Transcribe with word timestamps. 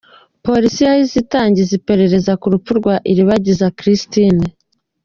Polisi 0.45 0.79
yahise 0.87 1.15
itangira 1.23 1.71
iperereza 1.79 2.31
k’urupfu 2.41 2.71
rwa 2.79 2.95
Iribagiza 3.11 3.73
Christine 3.77 4.45